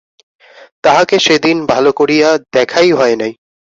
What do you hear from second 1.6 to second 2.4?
ভালো করিয়া